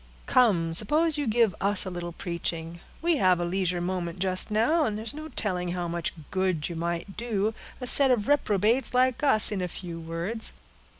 [0.25, 4.83] "Come, suppose you give us a little preaching; we have a leisure moment just now,
[4.83, 9.21] and there's no telling how much good you might do a set of reprobates like
[9.21, 10.53] us, in a few words.